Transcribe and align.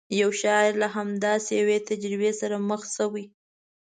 یو 0.21 0.29
شاعر 0.41 0.73
له 0.81 0.87
همداسې 0.95 1.51
یوې 1.61 1.77
تجربې 1.89 2.31
سره 2.41 2.55
مخ 2.69 2.81
شوی. 2.95 3.25